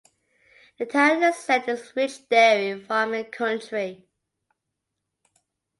[0.79, 4.07] The town is set in rich dairy farming country.